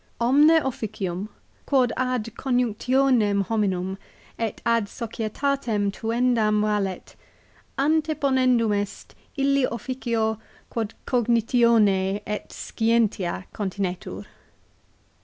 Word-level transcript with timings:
"Omne 0.29 0.49
officium, 0.63 1.29
quod 1.67 1.93
ad 1.95 2.23
conjunctionem 2.35 3.43
hominum 3.45 3.99
et 4.39 4.59
ad 4.65 4.85
societatem 4.87 5.91
tuendam 5.93 6.61
valet, 6.63 7.15
anteponendum 7.77 8.75
est 8.81 9.13
illi 9.37 9.67
officio, 9.67 10.39
quod 10.71 10.95
cognitione 11.05 12.19
et 12.25 12.49
scientia 12.51 13.45
continetur." 13.53 14.25